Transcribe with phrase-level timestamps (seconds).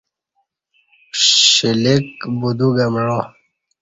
[1.51, 2.09] شلیک
[2.39, 3.21] بدا گہ معا